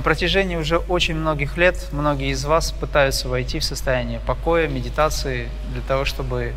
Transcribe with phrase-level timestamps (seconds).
[0.00, 5.50] На протяжении уже очень многих лет многие из вас пытаются войти в состояние покоя, медитации
[5.74, 6.54] для того, чтобы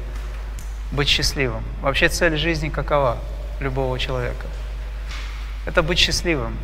[0.94, 1.62] быть счастливым.
[1.82, 3.18] Вообще цель жизни какова
[3.60, 4.46] любого человека?
[5.66, 6.58] Это быть счастливым.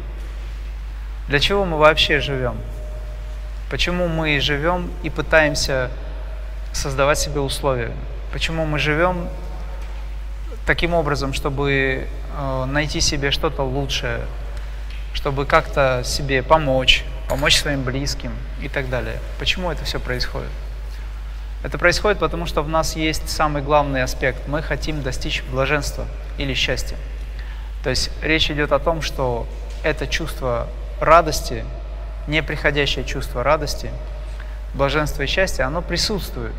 [1.27, 2.55] Для чего мы вообще живем?
[3.69, 5.91] Почему мы живем и пытаемся
[6.71, 7.91] создавать себе условия?
[8.31, 9.27] Почему мы живем
[10.65, 14.21] таким образом, чтобы э, найти себе что-то лучшее,
[15.13, 19.19] чтобы как-то себе помочь, помочь своим близким и так далее.
[19.39, 20.49] Почему это все происходит?
[21.61, 24.47] Это происходит потому, что в нас есть самый главный аспект.
[24.47, 26.05] Мы хотим достичь блаженства
[26.37, 26.95] или счастья.
[27.83, 29.45] То есть речь идет о том, что
[29.83, 30.67] это чувство
[31.01, 31.65] радости,
[32.27, 33.89] неприходящее чувство радости,
[34.73, 36.53] блаженства и счастья, оно присутствует.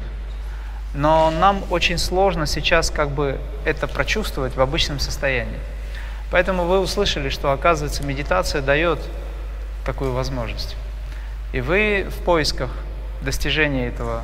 [0.95, 5.61] Но нам очень сложно сейчас как бы это прочувствовать в обычном состоянии.
[6.31, 9.00] Поэтому вы услышали, что, оказывается, медитация дает
[9.84, 10.77] такую возможность.
[11.53, 12.70] И вы в поисках
[13.23, 14.23] достижения этого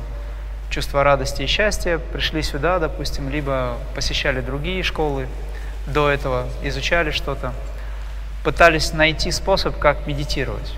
[0.69, 5.27] чувства радости и счастья пришли сюда, допустим, либо посещали другие школы
[5.85, 7.53] до этого, изучали что-то,
[8.43, 10.73] пытались найти способ, как медитировать.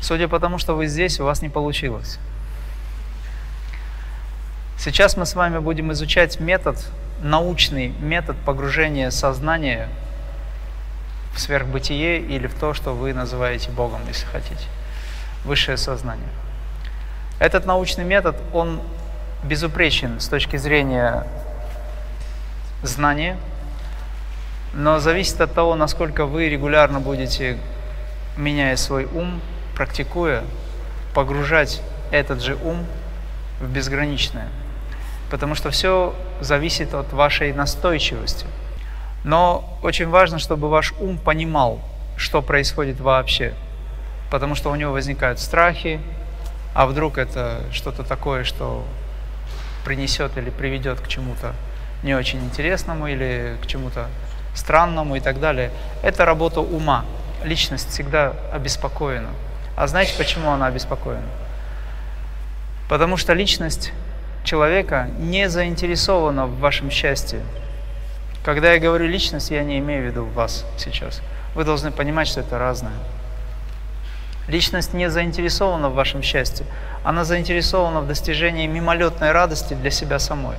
[0.00, 2.18] Судя по тому, что вы здесь, у вас не получилось.
[4.78, 6.76] Сейчас мы с вами будем изучать метод
[7.22, 9.88] научный метод погружения сознания
[11.34, 14.64] в сверхбытие или в то, что вы называете Богом, если хотите,
[15.44, 16.28] высшее сознание.
[17.38, 18.80] Этот научный метод, он
[19.44, 21.26] безупречен с точки зрения
[22.82, 23.36] знания,
[24.72, 27.58] но зависит от того, насколько вы регулярно будете,
[28.36, 29.40] меняя свой ум,
[29.74, 30.42] практикуя,
[31.14, 32.86] погружать этот же ум
[33.60, 34.48] в безграничное–
[35.30, 38.46] потому что все зависит от вашей настойчивости.
[39.24, 41.80] Но очень важно, чтобы ваш ум понимал,
[42.16, 43.54] что происходит вообще,
[44.30, 46.00] потому что у него возникают страхи,
[46.74, 48.84] а вдруг это что-то такое, что
[49.84, 51.54] принесет или приведет к чему-то
[52.02, 54.08] не очень интересному или к чему-то
[54.54, 55.70] странному и так далее.
[56.02, 57.04] Это работа ума.
[57.44, 59.30] Личность всегда обеспокоена.
[59.76, 61.28] А знаете, почему она обеспокоена?
[62.88, 63.92] Потому что личность
[64.46, 67.40] человека не заинтересована в вашем счастье.
[68.44, 71.20] Когда я говорю личность, я не имею в виду вас сейчас.
[71.54, 72.92] Вы должны понимать, что это разное.
[74.46, 76.64] Личность не заинтересована в вашем счастье.
[77.02, 80.56] Она заинтересована в достижении мимолетной радости для себя самой.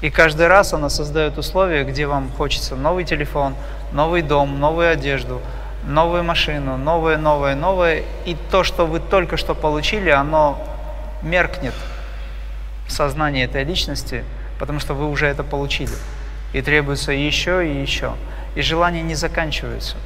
[0.00, 3.56] И каждый раз она создает условия, где вам хочется новый телефон,
[3.92, 5.40] новый дом, новую одежду,
[5.84, 8.04] новую машину, новое, новое, новое.
[8.24, 10.62] И то, что вы только что получили, оно
[11.22, 11.74] меркнет
[12.88, 14.24] сознание этой личности,
[14.58, 15.92] потому что вы уже это получили.
[16.52, 18.14] И требуется еще и еще.
[18.54, 19.96] И желания не заканчиваются.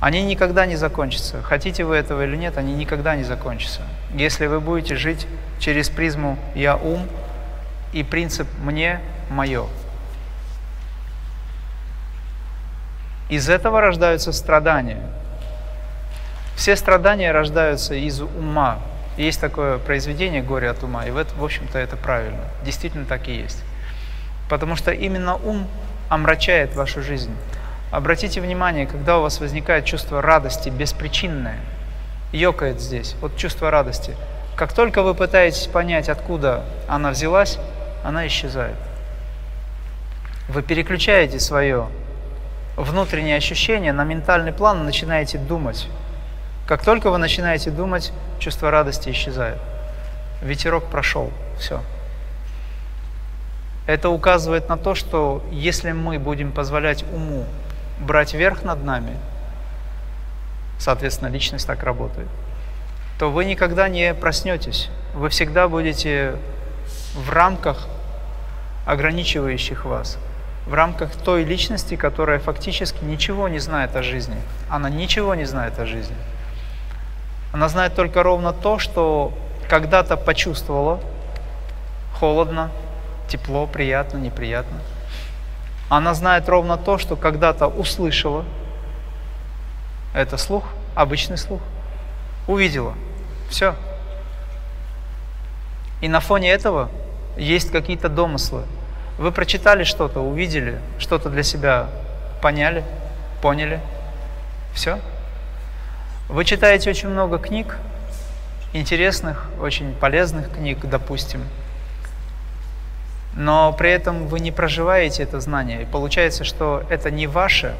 [0.00, 1.42] Они никогда не закончатся.
[1.42, 3.82] Хотите вы этого или нет, они никогда не закончатся.
[4.14, 5.26] Если вы будете жить
[5.58, 7.08] через призму «я ум»
[7.92, 9.00] и принцип «мне»–
[9.30, 9.66] «мое».
[13.28, 15.00] Из этого рождаются страдания.
[16.54, 18.78] Все страдания рождаются из ума,
[19.16, 22.44] есть такое произведение «Горе от ума», и в, в общем-то это правильно.
[22.64, 23.62] Действительно так и есть.
[24.48, 25.66] Потому что именно ум
[26.08, 27.34] омрачает вашу жизнь.
[27.90, 31.60] Обратите внимание, когда у вас возникает чувство радости беспричинное,
[32.32, 34.14] ёкает здесь, вот чувство радости.
[34.56, 37.58] Как только вы пытаетесь понять, откуда она взялась,
[38.04, 38.76] она исчезает.
[40.48, 41.88] Вы переключаете свое
[42.76, 45.88] внутреннее ощущение на ментальный план и начинаете думать.
[46.66, 49.58] Как только вы начинаете думать, чувство радости исчезает.
[50.42, 51.80] Ветерок прошел, все.
[53.86, 57.46] Это указывает на то, что если мы будем позволять уму
[58.00, 59.16] брать верх над нами,
[60.78, 62.28] соответственно, личность так работает,
[63.18, 64.90] то вы никогда не проснетесь.
[65.14, 66.34] Вы всегда будете
[67.14, 67.86] в рамках
[68.86, 70.18] ограничивающих вас,
[70.66, 74.36] в рамках той личности, которая фактически ничего не знает о жизни.
[74.68, 76.16] Она ничего не знает о жизни.
[77.52, 79.32] Она знает только ровно то, что
[79.68, 81.00] когда-то почувствовала
[82.18, 82.70] холодно,
[83.28, 84.78] тепло, приятно, неприятно.
[85.88, 88.44] Она знает ровно то, что когда-то услышала.
[90.14, 90.64] Это слух,
[90.94, 91.60] обычный слух.
[92.48, 92.94] Увидела.
[93.48, 93.74] Все.
[96.00, 96.90] И на фоне этого
[97.36, 98.62] есть какие-то домыслы.
[99.18, 101.88] Вы прочитали что-то, увидели, что-то для себя
[102.42, 102.84] поняли,
[103.40, 103.80] поняли.
[104.74, 104.98] Все.
[106.28, 107.76] Вы читаете очень много книг,
[108.72, 111.42] интересных, очень полезных книг, допустим,
[113.36, 115.82] но при этом вы не проживаете это знание.
[115.82, 117.74] И получается, что это не ваше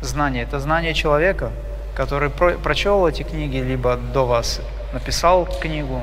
[0.00, 0.42] знание.
[0.42, 1.52] Это знание человека,
[1.94, 4.60] который про прочел эти книги, либо до вас
[4.92, 6.02] написал книгу.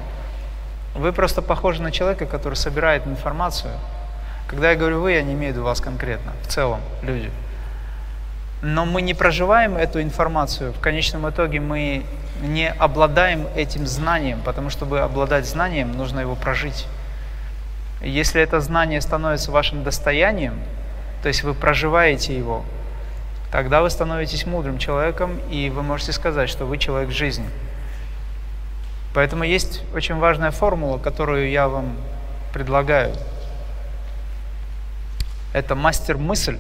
[0.96, 3.74] Вы просто похожи на человека, который собирает информацию.
[4.48, 7.32] Когда я говорю «вы», я не имею в виду вас конкретно, в целом, люди.
[8.62, 10.72] Но мы не проживаем эту информацию.
[10.74, 12.06] В конечном итоге мы
[12.42, 16.88] не обладаем этим знанием, потому что, чтобы обладать знанием, нужно его прожить.
[18.02, 20.60] Если это знание становится вашим достоянием,
[21.22, 22.64] то есть вы проживаете его,
[23.52, 27.46] тогда вы становитесь мудрым человеком, и вы можете сказать, что вы человек жизни.
[29.14, 31.96] Поэтому есть очень важная формула, которую я вам
[32.54, 33.14] предлагаю.
[35.54, 36.58] Это мастер-мысль.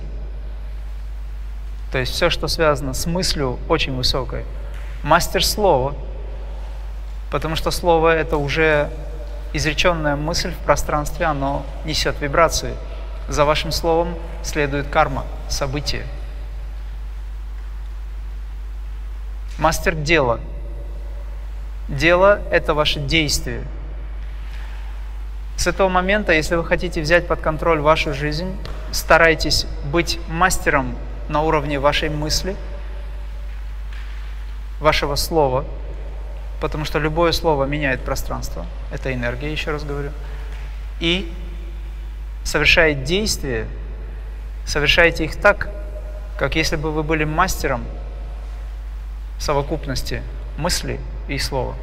[1.92, 4.46] То есть все, что связано с мыслью, очень высокой.
[5.04, 5.94] Мастер слова,
[7.30, 8.90] потому что слово– это уже
[9.54, 12.76] изреченная мысль в пространстве, оно несет вибрации.
[13.28, 16.06] За вашим словом следует карма, событие.
[19.60, 20.40] Мастер дела.
[21.90, 23.64] Дело– это ваше действие.
[25.58, 28.56] С этого момента, если вы хотите взять под контроль вашу жизнь,
[28.92, 30.96] старайтесь быть мастером
[31.32, 32.56] на уровне вашей мысли,
[34.80, 35.66] вашего слова,
[36.60, 38.66] потому что любое слово меняет пространство.
[38.92, 40.12] Это энергия, еще раз говорю.
[41.00, 41.32] И
[42.44, 43.68] совершает действия,
[44.66, 45.70] совершайте их так,
[46.38, 47.84] как если бы вы были мастером
[49.40, 50.22] совокупности
[50.58, 51.76] мысли и слова.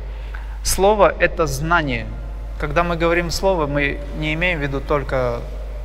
[0.63, 2.07] Слово– это знание.
[2.61, 5.41] Когда мы говорим слово, мы не имеем в виду только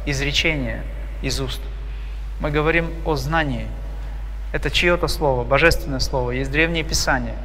[0.06, 0.84] изречение
[1.22, 1.62] из уст.
[2.44, 3.68] Мы говорим о знании.
[4.52, 6.32] Это чье-то слово, божественное слово.
[6.32, 7.38] Есть древние писания.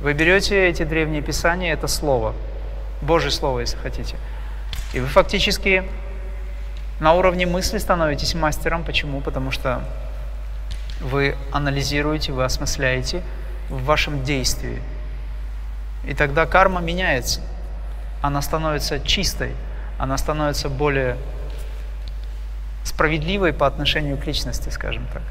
[0.00, 2.32] Вы берете эти древние писания, это слово,
[3.02, 4.14] Божье слово, если хотите.
[4.92, 5.82] И вы фактически
[7.00, 8.84] на уровне мысли становитесь мастером.
[8.84, 9.20] Почему?
[9.20, 9.82] Потому что
[11.00, 13.24] вы анализируете, вы осмысляете
[13.68, 14.80] в вашем действии.
[16.06, 17.40] И тогда карма меняется.
[18.22, 19.56] Она становится чистой,
[19.98, 21.16] она становится более
[22.98, 25.22] справедливой по отношению к личности, скажем так.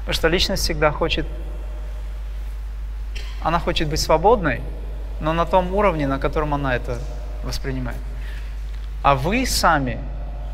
[0.00, 1.24] Потому что личность всегда хочет,
[3.44, 4.60] она хочет быть свободной,
[5.20, 6.98] но на том уровне, на котором она это
[7.44, 7.96] воспринимает.
[9.04, 10.00] А вы сами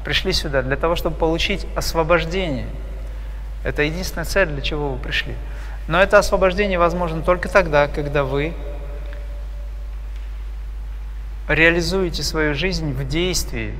[0.04, 2.66] пришли сюда для того, чтобы получить освобождение.
[3.64, 5.34] Это единственная цель, для чего вы пришли.
[5.88, 8.52] Но это освобождение возможно только тогда, когда вы
[11.48, 13.72] реализуете свою жизнь в действии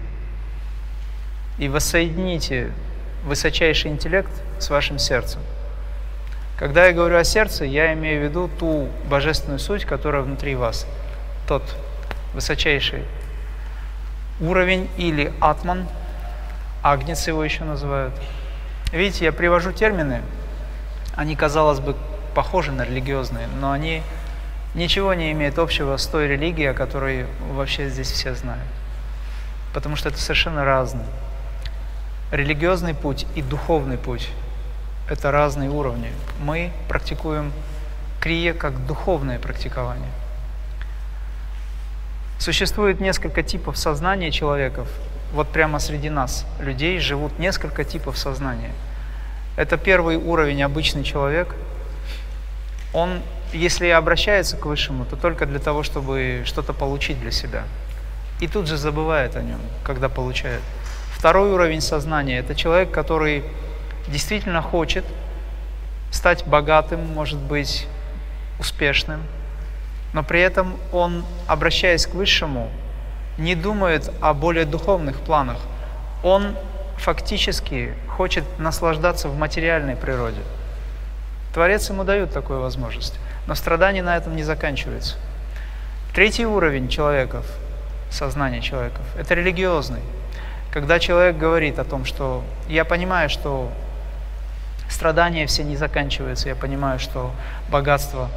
[1.58, 2.70] и воссоедините
[3.25, 5.41] высочайший интеллект с вашим сердцем.
[6.58, 10.87] Когда я говорю о сердце, я имею в виду ту божественную суть, которая внутри вас,
[11.47, 11.62] тот
[12.35, 13.03] высочайший
[14.41, 15.87] уровень или атман,
[16.82, 18.14] Агнец его еще называют.
[18.93, 20.23] Видите, я привожу термины,
[21.17, 21.97] они, казалось бы,
[22.35, 24.03] похожи на религиозные, но они
[24.75, 28.62] ничего не имеют общего с той религией, о которой вообще здесь все знают.
[29.75, 31.06] Потому что это совершенно разные.
[32.32, 34.28] Религиозный путь и духовный путь–
[35.08, 36.10] это разные уровни.
[36.40, 37.52] Мы практикуем
[38.20, 40.10] крия как духовное практикование.
[42.40, 44.88] Существует несколько типов сознания человеков,
[45.32, 48.72] вот прямо среди нас, людей, живут несколько типов сознания.
[49.56, 51.54] Это первый уровень, обычный человек.
[52.92, 53.20] Он,
[53.52, 57.62] если и обращается к Высшему, то только для того, чтобы что-то получить для себя.
[58.40, 60.62] И тут же забывает о нем, когда получает.
[61.17, 63.43] Второй уровень сознания– это человек, который
[64.06, 65.05] действительно хочет
[66.11, 67.89] стать богатым, может быть,
[68.61, 69.23] успешным,
[70.13, 72.70] но при этом он, обращаясь к Высшему,
[73.39, 75.56] не думает о более духовных планах.
[76.23, 76.55] Он
[76.99, 80.41] фактически хочет наслаждаться в материальной природе.
[81.55, 83.15] Творец ему дает такую возможность.
[83.46, 85.17] Но страдание на этом не заканчивается.
[86.15, 87.46] Третий уровень человеков,
[88.11, 90.03] сознания человеков, это религиозный.
[90.76, 93.72] Когда человек говорит о том, что я понимаю, что
[94.90, 97.32] страдания все не заканчиваются, я понимаю, что
[97.70, 98.28] богатство,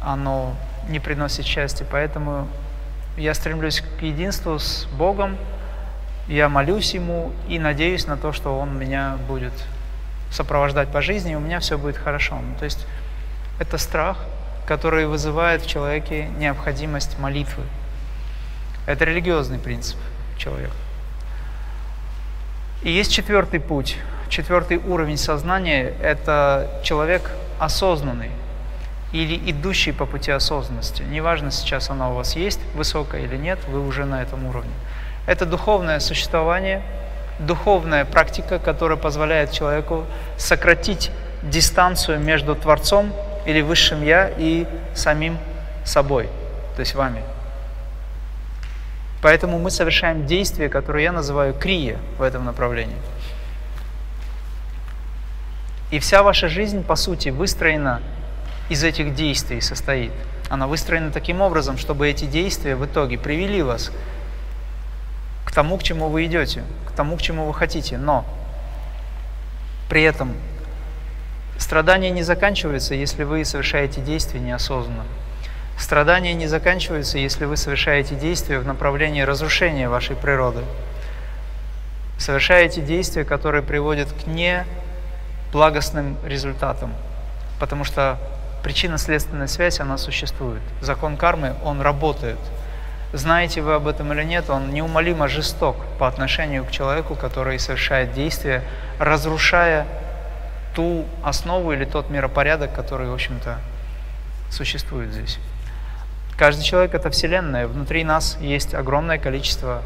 [0.00, 0.56] оно
[0.88, 2.48] не приносит счастья, поэтому
[3.16, 5.36] я стремлюсь к единству с Богом,
[6.26, 9.52] я молюсь Ему и надеюсь на то, что Он меня будет
[10.32, 12.40] сопровождать по жизни, и у меня все будет хорошо.
[12.44, 12.88] Ну, то есть
[13.60, 14.18] это страх,
[14.66, 17.62] который вызывает в человеке необходимость молитвы.
[18.84, 19.96] Это религиозный принцип
[20.36, 20.74] человека.
[22.82, 23.96] И есть четвертый путь,
[24.28, 28.30] четвертый уровень сознания– это человек осознанный,
[29.12, 31.02] или идущий по пути осознанности.
[31.02, 34.72] Неважно, сейчас она у вас есть, высокая или нет, вы уже на этом уровне.
[35.26, 36.82] Это духовное существование,
[37.38, 40.04] духовная практика, которая позволяет человеку
[40.36, 41.10] сократить
[41.42, 43.12] дистанцию между Творцом
[43.46, 45.38] или Высшим Я и самим
[45.84, 46.28] собой,
[46.74, 47.22] то есть вами.
[49.22, 52.96] Поэтому мы совершаем действия, которые я называю крия в этом направлении.
[55.92, 58.02] И вся ваша жизнь, по сути, выстроена
[58.68, 60.12] из этих действий, состоит.
[60.50, 63.92] Она выстроена таким образом, чтобы эти действия в итоге привели вас
[65.44, 67.98] к тому, к чему вы идете, к тому, к чему вы хотите.
[67.98, 68.24] Но
[69.88, 70.34] при этом
[71.58, 75.04] страдания не заканчиваются, если вы совершаете действия неосознанно.
[75.78, 80.62] Страдания не заканчиваются, если вы совершаете действия в направлении разрушения вашей природы.
[82.18, 86.92] Совершаете действия, которые приводят к неблагостным результатам,
[87.58, 88.18] потому что
[88.62, 90.62] причинно-следственная связь, она существует.
[90.80, 92.38] Закон кармы, он работает.
[93.12, 98.14] Знаете вы об этом или нет, он неумолимо жесток по отношению к человеку, который совершает
[98.14, 98.62] действия,
[98.98, 99.86] разрушая
[100.74, 103.58] ту основу или тот миропорядок, который, в общем-то,
[104.50, 105.38] существует здесь.
[106.36, 107.66] Каждый человек– это Вселенная.
[107.66, 109.82] Внутри нас есть огромное количество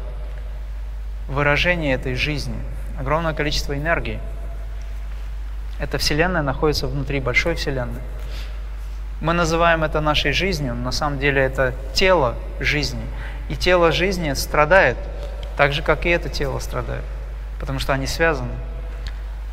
[1.27, 2.55] выражений этой жизни,
[2.99, 4.19] огромное количество энергии.
[5.79, 8.01] Эта Вселенная находится внутри большой Вселенной.
[9.19, 13.01] Мы называем это нашей жизнью, но на самом деле это тело жизни.
[13.49, 14.97] И тело жизни страдает,
[15.57, 17.03] так же, как и это тело страдает,
[17.59, 18.53] потому что они связаны.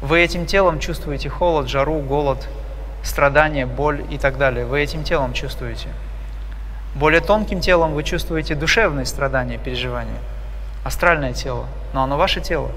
[0.01, 2.47] Вы этим телом чувствуете холод, жару, голод,
[3.03, 4.67] страдания, боль и так далее.
[4.67, 5.89] Вы этим телом чувствуете.
[6.95, 10.19] Более тонким телом вы чувствуете душевные страдания, переживания,
[10.85, 12.71] астральное тело, но оно ваше тело.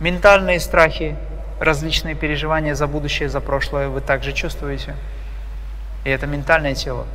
[0.00, 1.16] Ментальные страхи,
[1.60, 4.94] различные переживания за будущее, за прошлое вы также чувствуете.
[6.04, 7.06] И это ментальное тело.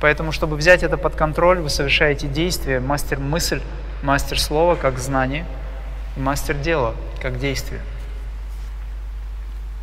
[0.00, 3.62] Поэтому, чтобы взять это под контроль, вы совершаете действие, мастер мысль,
[4.02, 5.46] мастер слова как знание,
[6.16, 7.80] и мастер дела как действие.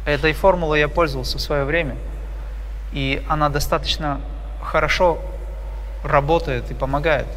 [0.05, 1.95] Этой формулой я пользовался в свое время,
[2.91, 4.21] и она достаточно
[4.63, 5.19] хорошо
[6.03, 7.27] работает и помогает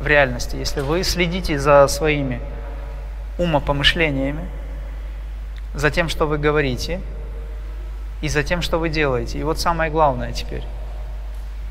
[0.00, 0.56] в реальности.
[0.56, 2.40] Если вы следите за своими
[3.38, 4.48] умопомышлениями,
[5.74, 7.00] за тем, что вы говорите,
[8.22, 9.38] и за тем, что вы делаете.
[9.38, 10.62] И вот самое главное теперь,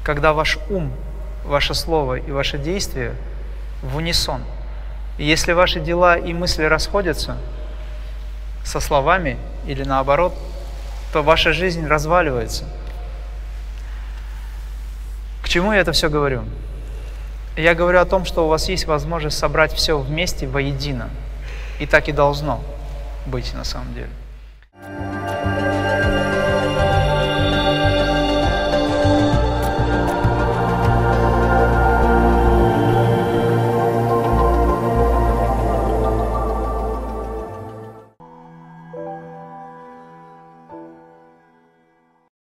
[0.03, 0.91] когда ваш ум,
[1.43, 3.13] ваше слово и ваше действие
[3.81, 4.41] в унисон.
[5.17, 7.37] И если ваши дела и мысли расходятся
[8.63, 10.33] со словами или наоборот,
[11.13, 12.65] то ваша жизнь разваливается.
[15.55, 16.43] Чему я это все говорю?
[17.55, 21.09] Я говорю о том, что у вас есть возможность собрать все вместе воедино.
[21.79, 22.61] И так и должно
[23.25, 24.09] быть на самом деле.